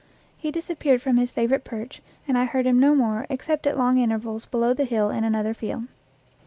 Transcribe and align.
He 0.35 0.49
disappeared 0.49 0.99
from 0.99 1.17
his 1.17 1.31
favorite 1.31 1.63
perch, 1.63 2.01
and 2.27 2.35
I 2.35 2.45
heard 2.45 2.65
him 2.65 2.79
no 2.79 2.95
more 2.95 3.27
except 3.29 3.67
at 3.67 3.77
long 3.77 3.99
intervals 3.99 4.47
below 4.47 4.73
the 4.73 4.85
hill 4.85 5.11
in 5.11 5.23
another 5.23 5.53
field. 5.53 5.83